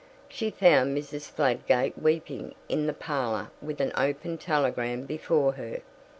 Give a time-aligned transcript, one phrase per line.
[0.27, 1.29] She found Mrs.
[1.29, 5.83] Fladgate weeping in the parlour with an open telegram before her.